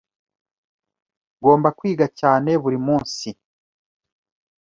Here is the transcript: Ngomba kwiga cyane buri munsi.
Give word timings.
Ngomba 1.39 1.69
kwiga 1.77 2.05
cyane 2.19 2.51
buri 2.61 2.77
munsi. 2.85 3.29